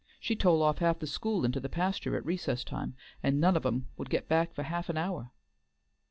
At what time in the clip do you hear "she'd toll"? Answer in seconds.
0.19-0.63